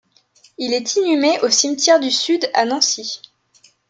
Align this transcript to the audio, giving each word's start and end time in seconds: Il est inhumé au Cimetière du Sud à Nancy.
Il 0.57 0.73
est 0.73 0.95
inhumé 0.95 1.39
au 1.43 1.49
Cimetière 1.51 1.99
du 1.99 2.09
Sud 2.09 2.49
à 2.55 2.65
Nancy. 2.65 3.21